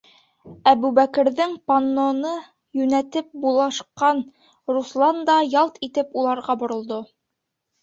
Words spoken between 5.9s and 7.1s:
итеп уларға боролдо: